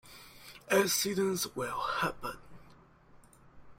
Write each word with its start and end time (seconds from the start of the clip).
Accidents 0.71 1.55
will 1.55 1.77
happen. 1.79 2.37